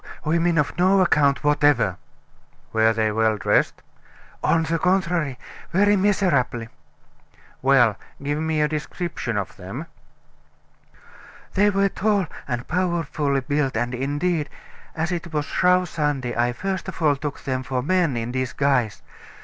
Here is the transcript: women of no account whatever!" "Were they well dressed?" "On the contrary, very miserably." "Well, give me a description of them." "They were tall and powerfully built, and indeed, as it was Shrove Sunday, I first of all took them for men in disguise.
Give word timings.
women 0.25 0.57
of 0.57 0.75
no 0.79 0.99
account 0.99 1.43
whatever!" 1.43 1.95
"Were 2.73 2.91
they 2.91 3.11
well 3.11 3.37
dressed?" 3.37 3.83
"On 4.43 4.63
the 4.63 4.79
contrary, 4.79 5.37
very 5.71 5.95
miserably." 5.95 6.69
"Well, 7.61 7.97
give 8.23 8.39
me 8.39 8.61
a 8.61 8.67
description 8.67 9.37
of 9.37 9.55
them." 9.57 9.85
"They 11.53 11.69
were 11.69 11.89
tall 11.89 12.25
and 12.47 12.67
powerfully 12.67 13.41
built, 13.41 13.77
and 13.77 13.93
indeed, 13.93 14.49
as 14.95 15.11
it 15.11 15.31
was 15.31 15.45
Shrove 15.45 15.87
Sunday, 15.87 16.35
I 16.35 16.51
first 16.51 16.87
of 16.87 16.99
all 16.99 17.15
took 17.15 17.41
them 17.43 17.61
for 17.61 17.83
men 17.83 18.17
in 18.17 18.31
disguise. 18.31 19.03